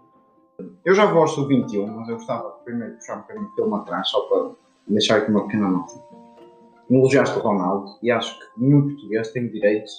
Eu 0.83 0.93
já 0.93 1.05
gosto 1.07 1.41
do 1.41 1.47
21, 1.47 1.87
mas 1.87 2.09
eu 2.09 2.15
gostava 2.15 2.49
primeiro 2.63 2.93
de 2.93 2.99
puxar 2.99 3.17
um 3.17 3.21
bocadinho 3.21 3.49
de 3.49 3.55
filme 3.55 3.75
atrás, 3.75 4.07
só 4.09 4.21
para 4.21 4.51
deixar 4.87 5.17
aqui 5.17 5.31
uma 5.31 5.45
pequena 5.45 5.69
nota. 5.69 5.93
Elogiaste 6.89 7.37
o 7.39 7.41
Ronaldo 7.41 7.97
e 8.01 8.11
acho 8.11 8.39
que 8.39 8.61
nenhum 8.61 8.87
português 8.87 9.31
tem 9.31 9.49
direito 9.49 9.91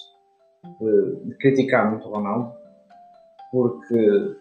de, 0.79 1.35
criticar 1.39 1.89
muito 1.89 2.07
o 2.07 2.11
Ronaldo, 2.11 2.53
porque 3.51 4.35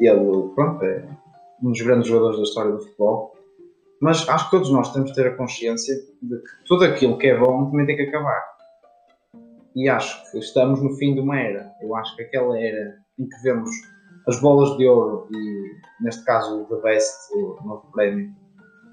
ele, 0.00 0.48
pronto, 0.54 0.84
é 0.84 1.08
um 1.62 1.70
dos 1.70 1.80
grandes 1.82 2.08
jogadores 2.08 2.36
da 2.36 2.42
história 2.42 2.72
do 2.72 2.80
futebol. 2.80 3.34
Mas 4.00 4.28
acho 4.28 4.44
que 4.46 4.50
todos 4.50 4.70
nós 4.70 4.92
temos 4.92 5.10
de 5.10 5.16
ter 5.16 5.28
a 5.28 5.36
consciência 5.36 5.94
de 6.22 6.36
que 6.36 6.64
tudo 6.66 6.84
aquilo 6.84 7.16
que 7.16 7.28
é 7.28 7.38
bom 7.38 7.70
também 7.70 7.86
tem 7.86 7.96
que 7.96 8.02
acabar. 8.02 8.42
E 9.74 9.88
acho 9.88 10.30
que 10.30 10.38
estamos 10.38 10.82
no 10.82 10.94
fim 10.96 11.14
de 11.14 11.20
uma 11.20 11.38
era. 11.38 11.72
Eu 11.80 11.94
acho 11.96 12.14
que 12.16 12.22
aquela 12.22 12.58
era 12.58 12.98
em 13.18 13.28
que 13.28 13.42
vemos 13.42 13.70
as 14.26 14.40
bolas 14.40 14.76
de 14.76 14.86
ouro 14.86 15.28
e, 15.30 16.04
neste 16.04 16.24
caso, 16.24 16.62
o 16.62 16.64
The 16.64 16.82
Best, 16.82 17.32
o 17.34 17.58
novo 17.64 17.90
prémio, 17.92 18.34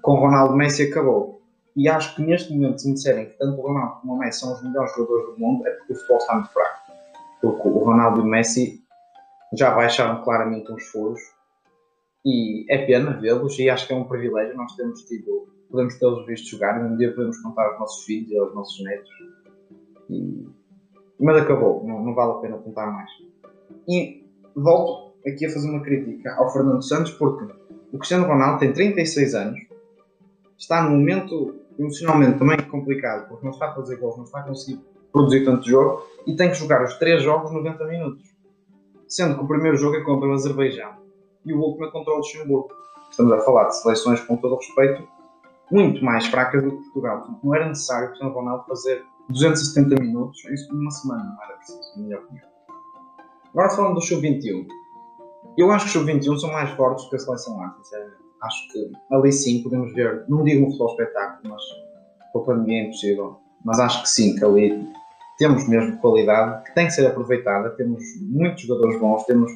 com 0.02 0.16
Ronaldo 0.16 0.56
Messi 0.56 0.84
acabou. 0.84 1.42
E 1.76 1.90
acho 1.90 2.16
que 2.16 2.22
neste 2.22 2.54
momento, 2.54 2.82
se 2.82 2.88
me 2.88 2.94
disserem 2.94 3.30
que 3.30 3.38
tanto 3.38 3.60
o 3.60 3.62
Ronaldo 3.62 4.02
como 4.02 4.14
o 4.14 4.18
Messi 4.20 4.42
são 4.42 4.54
os 4.54 4.64
melhores 4.64 4.92
jogadores 4.96 5.34
do 5.34 5.40
mundo, 5.40 5.68
é 5.68 5.72
porque 5.72 5.94
o 5.94 5.96
futebol 5.96 6.18
está 6.18 6.34
muito 6.36 6.50
fraco. 6.52 6.80
Porque 7.42 7.68
o 7.68 7.78
Ronaldo 7.80 8.20
e 8.20 8.24
o 8.24 8.26
Messi 8.26 8.84
já 9.54 9.72
baixaram 9.72 10.24
claramente 10.24 10.72
uns 10.72 10.84
furos 10.86 11.20
e 12.26 12.66
é 12.70 12.86
pena 12.86 13.20
vê-los 13.20 13.58
e 13.60 13.70
acho 13.70 13.88
que 13.88 13.94
é 13.94 13.96
um 13.96 14.06
privilégio 14.06 14.56
nós 14.56 14.76
termos 14.76 15.04
tido, 15.04 15.48
podemos 15.70 15.96
tê-los 15.96 16.26
visto 16.26 16.48
jogar 16.48 16.80
e 16.80 16.86
um 16.86 16.96
dia 16.96 17.14
podemos 17.14 17.38
contar 17.40 17.66
aos 17.68 17.80
nossos 17.80 18.06
filhos 18.06 18.32
e 18.32 18.38
aos 18.38 18.56
nossos 18.56 18.84
netos. 18.84 19.10
E... 20.10 20.48
Mas 21.20 21.38
acabou, 21.38 21.86
não, 21.86 22.04
não 22.04 22.16
vale 22.16 22.32
a 22.32 22.36
pena 22.36 22.58
contar 22.58 22.88
mais. 22.88 23.10
E 23.88 24.26
volto 24.56 25.14
aqui 25.28 25.46
a 25.46 25.50
fazer 25.50 25.70
uma 25.70 25.82
crítica 25.82 26.34
ao 26.36 26.52
Fernando 26.52 26.82
Santos 26.82 27.12
porque 27.12 27.54
o 27.92 27.98
Cristiano 27.98 28.26
Ronaldo 28.26 28.60
tem 28.60 28.74
36 28.74 29.36
anos, 29.36 29.60
está 30.58 30.84
num 30.84 30.98
momento 30.98 31.63
emocionalmente 31.78 32.40
também 32.40 32.58
complicado, 32.70 33.28
porque 33.28 33.46
não 33.46 33.52
está 33.52 33.70
a 33.70 33.76
fazer 33.76 33.98
gols, 33.98 34.18
não 34.18 34.24
está 34.24 34.40
a 34.40 34.44
conseguir 34.44 34.82
produzir 35.12 35.46
tanto 35.46 35.68
jogo 35.68 36.04
e 36.26 36.36
tem 36.36 36.50
que 36.50 36.56
jogar 36.56 36.84
os 36.84 36.96
3 36.96 37.22
jogos 37.22 37.52
90 37.52 37.86
minutos. 37.86 38.34
Sendo 39.08 39.36
que 39.36 39.44
o 39.44 39.48
primeiro 39.48 39.78
jogo 39.78 39.96
é 39.96 40.02
contra 40.02 40.28
o 40.28 40.34
Azerbaijão 40.34 40.94
e 41.46 41.54
o 41.54 41.60
último 41.60 41.86
é 41.86 41.92
contra 41.92 42.14
o 42.14 42.18
Luxemburgo. 42.18 42.70
Estamos 43.10 43.32
a 43.32 43.42
falar 43.42 43.66
de 43.66 43.78
seleções, 43.78 44.22
com 44.22 44.36
todo 44.38 44.56
o 44.56 44.58
respeito, 44.58 45.08
muito 45.72 46.04
mais 46.04 46.26
fracas 46.26 46.64
do 46.64 46.72
que 46.72 46.84
Portugal. 46.84 47.28
Não 47.44 47.54
era 47.54 47.68
necessário 47.68 48.06
o 48.06 48.08
Cristiano 48.10 48.34
Ronaldo 48.34 48.66
fazer 48.68 49.04
270 49.30 50.02
minutos, 50.02 50.44
isso 50.46 50.74
numa 50.74 50.92
semana, 50.92 51.24
não 51.24 51.44
era 51.44 51.58
preciso, 51.58 51.80
na 51.96 52.04
minha 52.04 52.20
opinião. 52.20 52.48
Agora 53.52 53.70
falando 53.70 53.96
do 53.96 54.02
Sub-21. 54.02 54.66
Eu 55.56 55.72
acho 55.72 55.86
que 55.86 55.98
os 55.98 56.06
Sub-21 56.06 56.40
são 56.40 56.52
mais 56.52 56.72
fortes 56.72 57.06
que 57.06 57.16
a 57.16 57.20
seleção 57.20 57.62
A, 57.64 57.72
sinceramente. 57.78 58.24
Acho 58.44 58.72
que 58.72 58.92
ali 59.12 59.32
sim 59.32 59.64
podemos 59.64 59.94
ver, 59.94 60.26
não 60.28 60.44
digo 60.44 60.66
um 60.66 60.68
futebol 60.68 60.92
espetáculo, 60.92 61.54
mas 61.54 61.64
para 62.46 62.58
ninguém 62.58 62.80
é 62.80 62.84
impossível. 62.86 63.38
Mas 63.64 63.80
acho 63.80 64.02
que 64.02 64.10
sim, 64.10 64.36
que 64.36 64.44
ali 64.44 64.86
temos 65.38 65.68
mesmo 65.68 65.98
qualidade 66.00 66.66
que 66.66 66.76
tem 66.76 66.88
que 66.88 66.94
ser 66.94 67.08
aproveitada. 67.08 67.70
Temos 67.72 68.04
muitos 68.22 68.64
jogadores 68.64 69.00
bons, 69.00 69.24
temos 69.24 69.52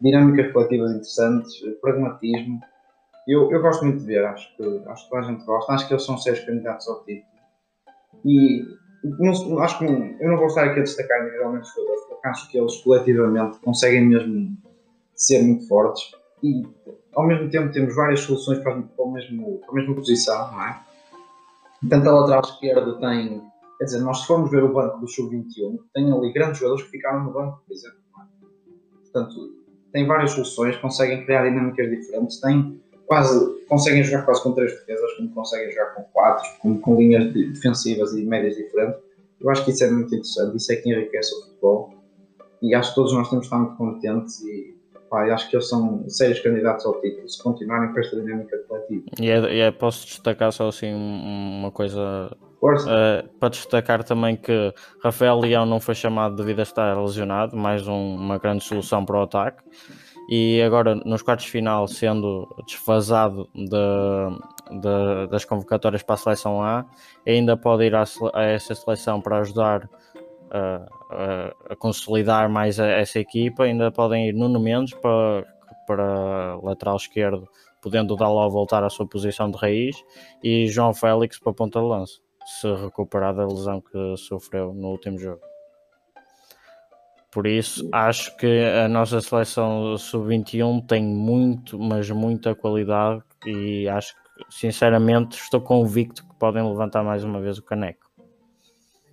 dinâmicas 0.00 0.52
coletivas 0.52 0.90
interessantes, 0.90 1.54
pragmatismo. 1.80 2.60
Eu, 3.26 3.50
eu 3.50 3.60
gosto 3.60 3.84
muito 3.84 4.00
de 4.00 4.06
ver, 4.06 4.24
acho 4.24 4.54
que, 4.56 4.82
acho 4.86 5.04
que 5.04 5.10
toda 5.10 5.22
a 5.22 5.30
gente 5.30 5.44
gosta. 5.44 5.72
Acho 5.72 5.88
que 5.88 5.94
eles 5.94 6.04
são 6.04 6.18
seis 6.18 6.44
candidatos 6.44 6.86
ao 6.88 7.02
título. 7.04 7.36
E 8.24 8.64
não, 9.02 9.58
acho 9.60 9.78
que 9.78 9.84
eu 9.84 10.28
não 10.28 10.36
vou 10.36 10.46
estar 10.46 10.64
aqui 10.64 10.80
a 10.80 10.82
destacar 10.82 11.22
individualmente 11.22 11.68
os 11.68 11.74
jogadores, 11.74 12.04
porque 12.08 12.28
acho 12.28 12.50
que 12.50 12.58
eles 12.58 12.76
coletivamente 12.82 13.58
conseguem 13.60 14.06
mesmo 14.06 14.56
ser 15.14 15.42
muito 15.42 15.66
fortes 15.66 16.10
e 16.42 16.62
ao 17.16 17.26
mesmo 17.26 17.50
tempo 17.50 17.72
temos 17.72 17.94
várias 17.96 18.20
soluções 18.20 18.58
para, 18.58 18.80
para, 18.80 19.06
mesmo, 19.06 19.58
para 19.60 19.70
a 19.70 19.74
mesma 19.74 19.94
posição, 19.94 20.52
não 20.52 20.62
é? 20.62 20.80
Tanto 21.88 22.08
a 22.08 22.12
lateral 22.12 22.42
esquerda 22.42 22.98
tem, 23.00 23.42
quer 23.78 23.84
dizer, 23.84 24.00
nós 24.00 24.20
se 24.20 24.26
formos 24.26 24.50
ver 24.50 24.62
o 24.62 24.72
banco 24.72 24.98
do 24.98 25.08
Sub-21, 25.08 25.78
tem 25.94 26.12
ali 26.12 26.32
grandes 26.32 26.58
jogadores 26.58 26.84
que 26.84 26.90
ficaram 26.90 27.24
no 27.24 27.32
banco, 27.32 27.62
por 27.66 27.74
exemplo. 27.74 27.98
É? 28.20 29.02
Portanto, 29.02 29.34
tem 29.92 30.06
várias 30.06 30.32
soluções, 30.32 30.76
conseguem 30.76 31.24
criar 31.24 31.48
dinâmicas 31.48 31.88
diferentes, 31.88 32.40
tem 32.40 32.80
quase, 33.06 33.64
conseguem 33.66 34.04
jogar 34.04 34.24
quase 34.24 34.42
com 34.42 34.52
três 34.52 34.72
defesas, 34.72 35.12
como 35.16 35.30
conseguem 35.30 35.70
jogar 35.70 35.94
com 35.94 36.02
quatro, 36.04 36.48
como 36.60 36.80
com 36.80 36.96
linhas 36.96 37.32
defensivas 37.32 38.12
e 38.14 38.24
médias 38.24 38.56
diferentes. 38.56 39.00
Eu 39.40 39.50
acho 39.50 39.64
que 39.64 39.70
isso 39.70 39.84
é 39.84 39.90
muito 39.90 40.08
interessante, 40.08 40.56
isso 40.56 40.72
é 40.72 40.76
que 40.76 40.90
enriquece 40.90 41.34
o 41.34 41.46
futebol 41.46 41.94
e 42.60 42.74
acho 42.74 42.90
que 42.90 42.94
todos 42.94 43.12
nós 43.12 43.28
temos 43.28 43.46
de 43.46 43.46
estar 43.46 43.58
muito 43.58 43.76
contentes 43.76 44.40
e 44.42 44.75
pá, 45.16 45.32
acho 45.32 45.48
que 45.48 45.56
eles 45.56 45.68
são 45.68 46.04
sérios 46.08 46.40
candidatos 46.40 46.84
ao 46.84 47.00
título 47.00 47.28
se 47.28 47.42
continuarem 47.42 47.92
com 47.92 48.00
esta 48.00 48.16
dinâmica 48.16 48.58
coletiva. 48.68 49.04
E 49.18 49.30
é, 49.30 49.58
é, 49.60 49.70
posso 49.70 50.06
destacar 50.06 50.52
só 50.52 50.68
assim 50.68 50.92
uma 50.92 51.70
coisa 51.70 52.30
Uh, 52.58 53.28
para 53.38 53.50
destacar 53.50 54.02
também 54.02 54.34
que 54.34 54.74
Rafael 55.04 55.38
Leão 55.38 55.64
não 55.64 55.78
foi 55.78 55.94
chamado 55.94 56.34
devido 56.34 56.60
a 56.60 56.62
estar 56.62 56.98
lesionado, 57.00 57.56
mais 57.56 57.86
um, 57.86 58.16
uma 58.16 58.38
grande 58.38 58.64
solução 58.64 59.04
para 59.04 59.20
o 59.20 59.22
ataque. 59.22 59.62
E 60.28 60.60
agora 60.62 60.96
nos 60.96 61.22
quartos 61.22 61.44
de 61.44 61.52
final, 61.52 61.86
sendo 61.86 62.48
desfasado 62.66 63.48
de, 63.54 64.80
de, 64.80 65.28
das 65.30 65.44
convocatórias 65.44 66.02
para 66.02 66.14
a 66.14 66.18
seleção 66.18 66.60
A, 66.60 66.86
ainda 67.24 67.56
pode 67.56 67.84
ir 67.84 67.94
a, 67.94 68.04
a 68.34 68.42
essa 68.42 68.74
seleção 68.74 69.20
para 69.20 69.38
ajudar 69.38 69.88
a, 70.50 70.88
a, 71.10 71.72
a, 71.72 71.76
consolidar 71.76 72.48
mais 72.48 72.78
essa 72.78 73.18
equipa. 73.18 73.64
Ainda 73.64 73.90
podem 73.90 74.28
ir 74.28 74.32
Nuno 74.32 74.60
Mendes 74.60 74.94
para, 74.94 75.44
para 75.86 76.56
lateral 76.62 76.96
esquerdo, 76.96 77.48
podendo 77.80 78.16
dar 78.16 78.28
logo 78.28 78.50
voltar 78.50 78.82
à 78.84 78.90
sua 78.90 79.06
posição 79.06 79.50
de 79.50 79.58
raiz, 79.58 79.96
e 80.42 80.66
João 80.66 80.92
Félix 80.92 81.38
para 81.38 81.52
ponta 81.52 81.80
de 81.80 81.86
lança, 81.86 82.20
se 82.44 82.72
recuperar 82.74 83.34
da 83.34 83.46
lesão 83.46 83.80
que 83.80 84.16
sofreu 84.16 84.72
no 84.72 84.88
último 84.88 85.18
jogo. 85.18 85.40
Por 87.30 87.46
isso, 87.46 87.86
acho 87.92 88.34
que 88.38 88.64
a 88.64 88.88
nossa 88.88 89.20
seleção 89.20 89.98
sub-21 89.98 90.86
tem 90.86 91.04
muito, 91.04 91.78
mas 91.78 92.08
muita 92.10 92.54
qualidade 92.54 93.22
e 93.44 93.86
acho 93.88 94.14
que, 94.14 94.44
sinceramente, 94.48 95.36
estou 95.36 95.60
convicto 95.60 96.26
que 96.26 96.34
podem 96.36 96.66
levantar 96.66 97.04
mais 97.04 97.24
uma 97.24 97.38
vez 97.38 97.58
o 97.58 97.62
caneco. 97.62 98.05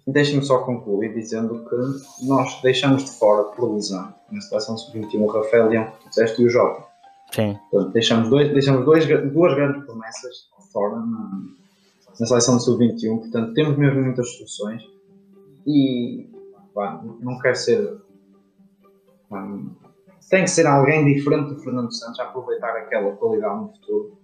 Deixe-me 0.06 0.44
só 0.44 0.60
concluir 0.60 1.14
dizendo 1.14 1.66
que 1.70 2.26
nós 2.28 2.62
deixamos 2.62 3.06
de 3.06 3.12
fora, 3.12 3.44
por 3.56 3.74
lesão, 3.74 4.14
na 4.30 4.42
seleção 4.42 4.78
sub-21, 4.78 5.22
o 5.22 5.28
Rafael 5.28 5.70
Leão, 5.70 5.86
que 5.86 6.04
tu 6.04 6.10
disseste, 6.10 6.42
e 6.42 6.46
o 6.46 6.50
Jota. 6.50 6.84
Sim. 7.34 7.58
Portanto, 7.72 7.94
deixamos, 7.94 8.30
dois, 8.30 8.52
deixamos 8.52 8.86
dois, 8.86 9.08
duas 9.08 9.56
grandes 9.56 9.86
promessas 9.86 10.50
fora 10.74 10.98
na, 10.98 11.42
na 12.20 12.26
seleção 12.26 12.60
sub-21, 12.60 13.20
portanto, 13.20 13.54
temos 13.54 13.78
mesmo 13.78 14.02
muitas 14.02 14.30
soluções 14.36 14.84
e 15.66 16.30
pá, 16.74 17.02
não 17.22 17.40
quero 17.40 17.56
ser. 17.56 17.98
Pá, 19.30 19.48
tem 20.30 20.44
que 20.44 20.50
ser 20.50 20.66
alguém 20.66 21.06
diferente 21.06 21.54
do 21.54 21.62
Fernando 21.62 21.94
Santos 21.94 22.20
a 22.20 22.24
aproveitar 22.24 22.76
aquela 22.76 23.16
qualidade 23.16 23.62
no 23.62 23.70
futuro, 23.70 24.18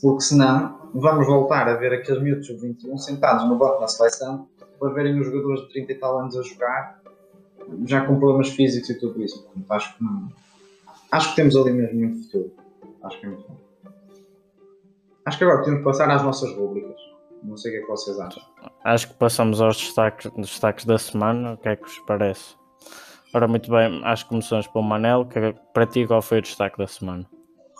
porque 0.00 0.20
senão 0.22 0.90
vamos 0.94 1.26
voltar 1.26 1.68
a 1.68 1.74
ver 1.74 1.92
aqueles 1.92 2.22
miúdos 2.22 2.46
sub-21 2.46 2.96
sentados 2.98 3.48
no 3.48 3.56
banco 3.56 3.80
da 3.80 3.88
seleção 3.88 4.48
para 4.78 4.92
verem 4.92 5.18
os 5.18 5.26
jogadores 5.26 5.62
de 5.62 5.68
30 5.70 5.92
e 5.92 5.94
tal 5.96 6.18
anos 6.18 6.36
a 6.36 6.42
jogar, 6.42 7.00
já 7.84 8.04
com 8.06 8.18
problemas 8.18 8.50
físicos 8.50 8.90
e 8.90 8.98
tudo 8.98 9.22
isso. 9.22 9.42
Portanto, 9.42 9.70
acho 9.70 9.96
que 9.96 10.04
não. 10.04 10.28
Acho 11.10 11.30
que 11.30 11.36
temos 11.36 11.56
ali 11.56 11.72
mesmo 11.72 11.98
muito 11.98 12.22
futuro. 12.24 12.52
Acho 13.02 13.20
que 13.20 13.26
é 13.26 13.28
muito 13.28 13.48
bom. 13.48 13.56
Acho 15.24 15.38
que 15.38 15.44
agora 15.44 15.62
temos 15.62 15.78
que 15.78 15.84
passar 15.84 16.10
às 16.10 16.22
nossas 16.22 16.52
rubricas. 16.54 17.00
Não 17.42 17.56
sei 17.56 17.70
o 17.70 17.74
que 17.74 17.80
é 17.80 17.82
que 17.82 17.88
vocês 17.88 18.18
acham. 18.18 18.42
Acho 18.84 19.08
que 19.08 19.14
passamos 19.14 19.60
aos 19.60 19.76
destaques, 19.76 20.30
destaques 20.36 20.84
da 20.84 20.98
semana. 20.98 21.54
O 21.54 21.56
que 21.56 21.68
é 21.68 21.76
que 21.76 21.82
vos 21.82 21.98
parece? 22.06 22.56
Ora, 23.34 23.46
muito 23.46 23.70
bem, 23.70 24.00
acho 24.04 24.24
que 24.24 24.30
começamos 24.30 24.66
pelo 24.66 24.84
Manel. 24.84 25.26
Que, 25.26 25.54
para 25.72 25.86
ti, 25.86 26.06
qual 26.06 26.22
foi 26.22 26.38
o 26.38 26.42
destaque 26.42 26.78
da 26.78 26.86
semana? 26.86 27.26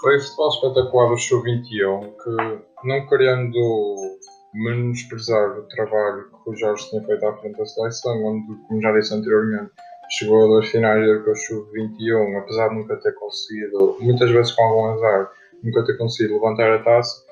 Foi 0.00 0.16
o 0.16 0.20
futebol 0.20 0.48
espetacular 0.50 1.08
do 1.08 1.16
Show 1.16 1.42
21, 1.42 2.00
que 2.00 2.86
não 2.86 3.06
querendo 3.08 4.18
menosprezar 4.58 5.58
o 5.58 5.62
trabalho 5.68 6.30
que 6.44 6.50
o 6.50 6.56
Jorge 6.56 6.88
tinha 6.90 7.02
feito 7.02 7.26
à 7.26 7.36
frente 7.38 7.56
da 7.56 7.66
seleção, 7.66 8.24
onde, 8.24 8.54
como 8.66 8.82
já 8.82 8.92
disse 8.92 9.14
anteriormente, 9.14 9.70
chegou 10.10 10.44
a 10.44 10.46
duas 10.46 10.68
finais 10.68 11.06
Europeus 11.06 11.46
Sub-21, 11.46 12.38
apesar 12.38 12.68
de 12.68 12.74
nunca 12.76 12.96
ter 12.96 13.12
conseguido, 13.14 13.96
muitas 14.00 14.30
vezes 14.30 14.52
com 14.52 14.62
algum 14.62 14.86
azar, 14.86 15.30
nunca 15.62 15.84
ter 15.84 15.96
conseguido 15.96 16.34
levantar 16.34 16.72
a 16.72 16.82
taça, 16.82 17.24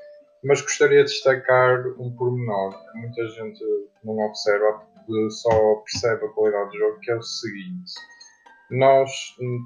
mas 0.45 0.61
gostaria 0.61 1.05
de 1.05 1.11
destacar 1.11 1.87
um 1.99 2.15
pormenor 2.17 2.71
que 2.93 2.99
muita 2.99 3.27
gente 3.29 3.65
não 4.05 4.19
observa, 4.19 4.83
só 5.31 5.75
percebe 5.77 6.27
a 6.27 6.29
qualidade 6.29 6.71
do 6.71 6.79
jogo, 6.79 7.01
que 7.01 7.11
é 7.11 7.17
o 7.17 7.23
seguinte. 7.23 7.93
Nós, 8.71 9.11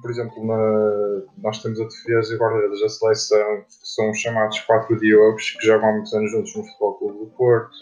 por 0.02 0.11
exemplo, 0.11 0.47
na, 0.47 1.23
nós 1.38 1.62
temos 1.62 1.80
a 1.80 1.85
defesa 1.85 2.35
e 2.35 2.38
guarda-redes 2.38 2.80
da 2.80 2.88
seleção, 2.88 3.62
que 3.62 3.88
são 3.88 4.12
chamados 4.12 4.61
quatro 4.61 4.99
diogos, 4.99 5.52
que 5.52 5.66
jogam 5.66 5.88
há 5.88 5.92
muitos 5.92 6.12
anos 6.12 6.30
juntos 6.30 6.54
no 6.54 6.64
Futebol 6.64 6.95
Clube 6.99 7.19
do 7.19 7.26
Porto. 7.30 7.76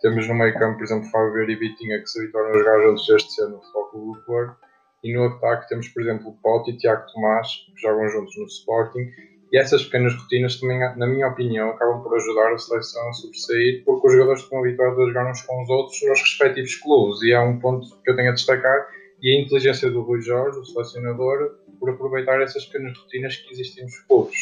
Temos 0.00 0.26
no 0.26 0.34
meio 0.34 0.58
campo, 0.58 0.78
por 0.78 0.84
exemplo, 0.84 1.08
Fábio 1.10 1.50
e 1.50 1.56
Vitinha, 1.56 2.00
que 2.00 2.06
se 2.08 2.20
habituaram 2.20 2.50
a 2.50 2.58
jogar 2.58 2.82
juntos 2.82 3.08
este 3.08 3.42
ano 3.42 3.56
no 3.56 3.62
Futebol 3.62 3.84
Clube 3.86 4.18
do 4.18 4.24
Porto. 4.24 4.56
E 5.04 5.14
no 5.14 5.24
ataque 5.26 5.68
temos, 5.68 5.88
por 5.88 6.02
exemplo, 6.02 6.36
Pote 6.42 6.72
e 6.72 6.76
Tiago 6.76 7.06
Tomás, 7.12 7.48
que 7.66 7.80
jogam 7.80 8.08
juntos 8.08 8.36
no 8.36 8.46
Sporting. 8.46 9.08
E 9.52 9.58
essas 9.58 9.84
pequenas 9.84 10.14
rotinas 10.14 10.60
também, 10.60 10.78
na 10.96 11.06
minha 11.06 11.28
opinião, 11.28 11.70
acabam 11.70 12.02
por 12.02 12.14
ajudar 12.16 12.52
a 12.52 12.58
seleção 12.58 13.08
a 13.08 13.12
sobressair, 13.12 13.84
porque 13.84 14.08
os 14.08 14.12
jogadores 14.12 14.42
estão 14.42 14.58
habituados 14.58 14.98
a 14.98 15.06
jogar 15.06 15.30
uns 15.30 15.42
com 15.42 15.62
os 15.62 15.70
outros 15.70 16.02
nos 16.02 16.20
respectivos 16.20 16.74
clubes. 16.76 17.22
E 17.22 17.32
é 17.32 17.40
um 17.40 17.58
ponto 17.60 17.88
que 18.02 18.10
eu 18.10 18.16
tenho 18.16 18.30
a 18.30 18.34
destacar. 18.34 18.88
E 19.20 19.36
a 19.36 19.40
inteligência 19.42 19.90
do 19.90 20.02
Rui 20.02 20.20
Jorge, 20.20 20.58
o 20.58 20.64
selecionador, 20.64 21.56
por 21.78 21.90
aproveitar 21.90 22.40
essas 22.40 22.64
pequenas 22.66 22.96
rotinas 22.98 23.36
que 23.36 23.52
existem 23.52 23.84
nos 23.84 23.98
clubes. 24.00 24.38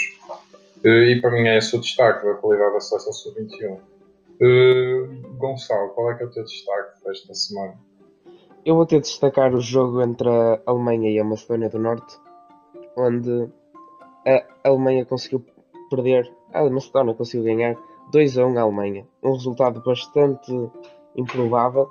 E 0.85 1.19
para 1.21 1.31
mim 1.31 1.49
é 1.49 1.59
esse 1.59 1.75
o 1.75 1.81
destaque 1.81 2.27
da 2.27 2.35
qualidade 2.35 2.75
da 2.75 2.81
seleção 2.81 3.13
sub-21. 3.13 3.79
Uh, 4.39 5.37
Gonçalo, 5.39 5.91
qual 5.91 6.11
é 6.11 6.15
que 6.15 6.23
é 6.23 6.27
o 6.27 6.31
teu 6.31 6.45
destaque 6.45 7.03
desta 7.05 7.35
semana? 7.35 7.75
Eu 8.67 8.75
vou 8.75 8.85
ter 8.85 9.01
de 9.01 9.09
destacar 9.09 9.55
o 9.55 9.61
jogo 9.61 10.03
entre 10.03 10.29
a 10.29 10.61
Alemanha 10.67 11.11
e 11.11 11.19
a 11.19 11.25
Macedónia 11.25 11.71
do 11.71 11.79
Norte, 11.79 12.19
onde 12.97 13.49
a 14.27 14.69
Alemanha 14.69 15.07
conseguiu 15.07 15.45
perder, 15.89 16.31
a 16.53 16.69
Macedónia 16.69 17.15
conseguiu 17.15 17.45
ganhar 17.45 17.77
2 18.13 18.39
a 18.39 18.47
1 18.47 18.59
à 18.59 18.63
Alemanha. 18.63 19.07
Um 19.23 19.33
resultado 19.33 19.81
bastante 19.83 20.53
improvável. 21.17 21.89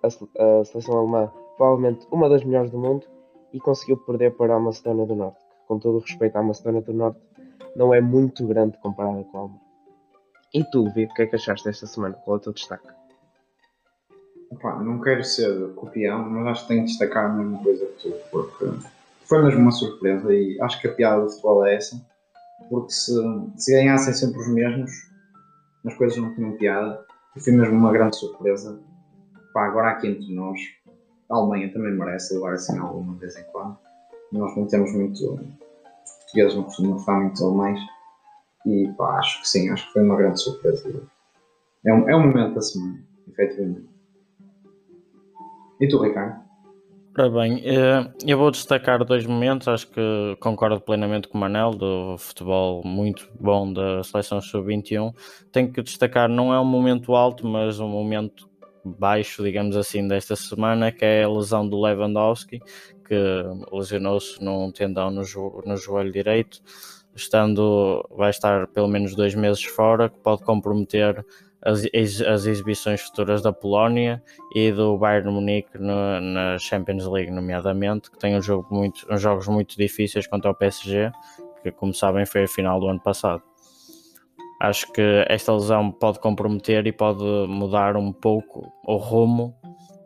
A 0.00 0.64
seleção 0.64 0.98
alemã, 0.98 1.30
provavelmente 1.56 2.06
uma 2.10 2.28
das 2.28 2.44
melhores 2.44 2.70
do 2.70 2.78
mundo, 2.78 3.06
e 3.52 3.60
conseguiu 3.60 3.96
perder 3.96 4.32
para 4.36 4.54
a 4.54 4.60
Macedónia 4.60 5.06
do 5.06 5.14
Norte. 5.14 5.38
Que, 5.38 5.66
com 5.66 5.78
todo 5.78 5.96
o 5.96 6.00
respeito 6.00 6.36
à 6.36 6.42
Macedónia 6.42 6.82
do 6.82 6.92
Norte, 6.92 7.20
não 7.74 7.92
é 7.92 8.00
muito 8.00 8.46
grande 8.46 8.78
comparada 8.78 9.22
com 9.24 9.36
a 9.36 9.40
Alemanha. 9.40 9.60
E 10.54 10.64
tu, 10.64 10.84
Vitor, 10.90 11.12
o 11.12 11.14
que 11.14 11.22
é 11.22 11.26
que 11.26 11.36
achaste 11.36 11.64
desta 11.64 11.86
semana? 11.86 12.14
Qual 12.24 12.36
é 12.36 12.38
o 12.38 12.42
teu 12.42 12.52
destaque? 12.52 12.88
Opa, 14.50 14.82
não 14.82 15.00
quero 15.00 15.24
ser 15.24 15.74
copião, 15.74 16.28
mas 16.30 16.46
acho 16.46 16.62
que 16.62 16.68
tenho 16.68 16.84
de 16.84 16.90
destacar 16.90 17.26
a 17.26 17.28
mesma 17.34 17.62
coisa 17.62 17.84
que 17.84 18.02
tu, 18.02 18.14
porque 18.30 18.66
foi 19.24 19.42
mesmo 19.42 19.60
uma 19.60 19.72
surpresa 19.72 20.32
e 20.32 20.58
acho 20.60 20.80
que 20.80 20.86
a 20.86 20.94
piada 20.94 21.22
do 21.22 21.30
futebol 21.30 21.66
é 21.66 21.74
essa, 21.74 22.00
porque 22.70 22.92
se, 22.92 23.12
se 23.56 23.72
ganhassem 23.72 24.14
sempre 24.14 24.38
os 24.38 24.48
mesmos, 24.48 24.90
as 25.84 25.94
coisas 25.94 26.16
não 26.16 26.34
tinham 26.34 26.52
piada, 26.52 27.04
e 27.36 27.40
foi 27.40 27.52
mesmo 27.52 27.74
uma 27.74 27.92
grande 27.92 28.16
surpresa. 28.16 28.80
Pá, 29.52 29.66
agora 29.66 29.90
aqui 29.90 30.06
entre 30.06 30.32
nós, 30.32 30.60
a 31.30 31.36
Alemanha 31.36 31.72
também 31.72 31.92
merece 31.92 32.34
levar 32.34 32.54
assim 32.54 32.78
alguma 32.78 33.14
vez 33.14 33.36
em 33.36 33.44
quando. 33.52 33.76
Nós 34.32 34.56
não 34.56 34.66
temos 34.66 34.92
muito. 34.92 35.34
Os 35.34 36.12
portugueses 36.18 36.56
não 36.56 36.64
costumam 36.64 36.98
falar 37.00 37.20
muito 37.20 37.44
alemães. 37.44 37.80
E 38.66 38.92
pá, 38.96 39.18
acho 39.18 39.40
que 39.40 39.48
sim, 39.48 39.70
acho 39.70 39.86
que 39.86 39.92
foi 39.92 40.02
uma 40.02 40.16
grande 40.16 40.40
surpresa. 40.40 41.02
É 41.84 41.92
um, 41.92 42.08
é 42.08 42.16
um 42.16 42.26
momento 42.26 42.54
da 42.54 42.60
semana, 42.60 42.98
efetivamente. 43.28 43.88
E 45.80 45.88
tu, 45.88 46.02
Ricardo? 46.02 46.46
Ora 47.18 47.30
bem, 47.30 47.62
eh, 47.64 48.12
eu 48.26 48.36
vou 48.36 48.50
destacar 48.50 49.02
dois 49.02 49.24
momentos, 49.24 49.68
acho 49.68 49.90
que 49.90 50.36
concordo 50.38 50.78
plenamente 50.80 51.28
com 51.28 51.38
o 51.38 51.40
Manel, 51.40 51.70
do 51.70 52.18
futebol 52.18 52.82
muito 52.84 53.26
bom 53.40 53.72
da 53.72 54.02
seleção 54.02 54.38
sub-21. 54.38 55.14
Tenho 55.50 55.72
que 55.72 55.80
destacar, 55.80 56.28
não 56.28 56.52
é 56.52 56.60
um 56.60 56.64
momento 56.64 57.14
alto, 57.14 57.46
mas 57.46 57.80
um 57.80 57.88
momento 57.88 58.50
baixo, 58.86 59.42
digamos 59.42 59.76
assim, 59.76 60.06
desta 60.06 60.36
semana, 60.36 60.92
que 60.92 61.04
é 61.04 61.24
a 61.24 61.28
lesão 61.28 61.68
do 61.68 61.80
Lewandowski, 61.80 62.60
que 63.06 63.14
lesionou-se 63.72 64.42
num 64.42 64.70
tendão 64.70 65.10
no, 65.10 65.24
jo 65.24 65.62
no 65.64 65.76
joelho 65.76 66.12
direito, 66.12 66.60
estando, 67.14 68.06
vai 68.10 68.30
estar 68.30 68.66
pelo 68.68 68.88
menos 68.88 69.14
dois 69.14 69.34
meses 69.34 69.64
fora, 69.64 70.08
que 70.08 70.18
pode 70.18 70.42
comprometer 70.42 71.24
as, 71.62 71.82
as 72.26 72.46
exibições 72.46 73.00
futuras 73.00 73.42
da 73.42 73.52
Polónia 73.52 74.22
e 74.54 74.70
do 74.70 74.96
Bayern 74.96 75.30
Munique 75.30 75.78
no, 75.78 76.20
na 76.20 76.58
Champions 76.58 77.06
League, 77.06 77.30
nomeadamente, 77.30 78.10
que 78.10 78.18
tem 78.18 78.36
um 78.36 78.42
jogo 78.42 78.66
muito, 78.70 79.06
uns 79.10 79.20
jogos 79.20 79.48
muito 79.48 79.76
difíceis 79.76 80.26
contra 80.26 80.50
o 80.50 80.54
PSG, 80.54 81.10
que, 81.62 81.72
como 81.72 81.92
sabem, 81.92 82.24
foi 82.24 82.44
a 82.44 82.48
final 82.48 82.78
do 82.78 82.88
ano 82.88 83.00
passado. 83.00 83.42
Acho 84.60 84.90
que 84.92 85.24
esta 85.28 85.52
lesão 85.52 85.90
pode 85.92 86.18
comprometer 86.18 86.86
e 86.86 86.92
pode 86.92 87.24
mudar 87.48 87.96
um 87.96 88.12
pouco 88.12 88.72
o 88.86 88.96
rumo 88.96 89.54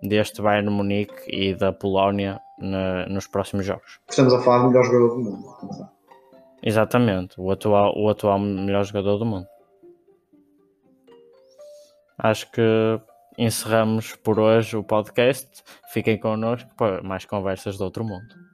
deste 0.03 0.43
Bayern 0.43 0.71
Munique 0.71 1.13
e 1.29 1.55
da 1.55 1.73
Polónia 1.73 2.41
na, 2.59 3.07
nos 3.07 3.27
próximos 3.27 3.65
jogos. 3.65 4.01
Estamos 4.09 4.35
a 4.35 4.41
falar 4.41 4.63
do 4.63 4.69
melhor 4.69 4.85
jogador 4.85 5.09
do 5.09 5.19
mundo. 5.19 5.47
Exatamente, 6.63 7.41
o 7.41 7.51
atual, 7.51 7.95
o 7.97 8.09
atual 8.09 8.39
melhor 8.39 8.85
jogador 8.85 9.19
do 9.19 9.25
mundo 9.25 9.47
acho 12.23 12.51
que 12.51 13.01
encerramos 13.39 14.15
por 14.17 14.39
hoje 14.39 14.77
o 14.77 14.85
podcast. 14.85 15.49
Fiquem 15.93 16.19
connosco 16.19 16.71
para 16.77 17.03
mais 17.03 17.25
conversas 17.25 17.79
do 17.79 17.85
outro 17.85 18.05
mundo. 18.05 18.50